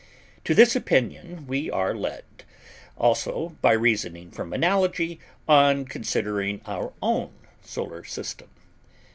To 0.45 0.55
this 0.55 0.75
opinion 0.75 1.45
we 1.45 1.69
are 1.69 1.93
led, 1.93 2.23
also, 2.97 3.55
by 3.61 3.73
reasoning 3.73 4.31
from 4.31 4.51
analogy, 4.51 5.19
on 5.47 5.85
considering 5.85 6.59
our 6.65 6.91
own 7.03 7.31
Solar 7.61 8.03
System. 8.03 8.49